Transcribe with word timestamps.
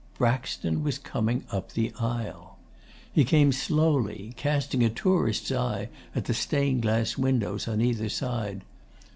'Braxton 0.17 0.81
was 0.81 0.97
coming 0.97 1.43
up 1.51 1.73
the 1.73 1.93
aisle. 1.99 2.57
He 3.13 3.23
came 3.23 3.51
slowly, 3.51 4.33
casting 4.35 4.81
a 4.83 4.89
tourist's 4.89 5.51
eye 5.51 5.89
at 6.15 6.25
the 6.25 6.33
stained 6.33 6.81
glass 6.81 7.19
windows 7.19 7.67
on 7.67 7.81
either 7.81 8.09
side. 8.09 8.63